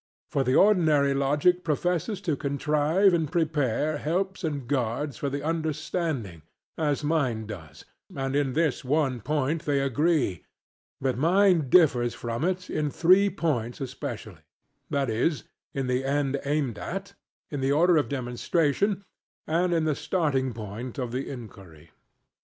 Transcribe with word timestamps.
For 0.31 0.43
the 0.43 0.55
ordinary 0.55 1.13
logic 1.13 1.63
professes 1.63 2.21
to 2.21 2.35
contrive 2.35 3.13
and 3.13 3.31
prepare 3.31 3.99
helps 3.99 4.43
and 4.43 4.67
guards 4.67 5.15
for 5.15 5.29
the 5.29 5.43
understanding, 5.43 6.41
as 6.75 7.03
mine 7.03 7.45
does; 7.45 7.85
and 8.15 8.35
in 8.35 8.53
this 8.53 8.83
one 8.83 9.19
point 9.21 9.65
they 9.65 9.79
agree. 9.79 10.43
But 10.99 11.19
mine 11.19 11.69
differs 11.69 12.15
from 12.15 12.43
it 12.43 12.67
in 12.67 12.89
three 12.89 13.29
points 13.29 13.79
especially; 13.79 14.41
viz. 14.89 15.43
in 15.71 15.85
the 15.85 16.03
end 16.03 16.39
aimed 16.45 16.79
at; 16.79 17.13
in 17.51 17.61
the 17.61 17.71
order 17.71 17.95
of 17.95 18.09
demonstration; 18.09 19.05
and 19.45 19.71
in 19.71 19.83
the 19.83 19.93
starting 19.93 20.51
point 20.51 20.97
of 20.97 21.11
the 21.11 21.29
inquiry. 21.29 21.91